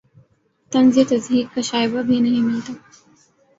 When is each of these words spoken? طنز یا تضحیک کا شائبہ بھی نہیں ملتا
طنز 0.71 0.93
یا 0.97 1.03
تضحیک 1.09 1.47
کا 1.53 1.61
شائبہ 1.69 2.01
بھی 2.07 2.17
نہیں 2.19 2.41
ملتا 2.41 2.73